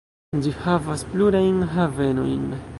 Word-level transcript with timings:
Ĝi 0.45 0.53
havas 0.61 1.05
plurajn 1.11 1.63
havenojn. 1.77 2.45